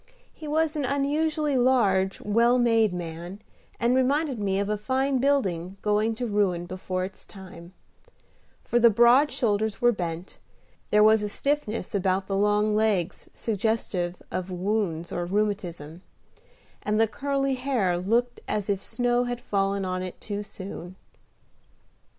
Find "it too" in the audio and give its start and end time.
20.01-20.41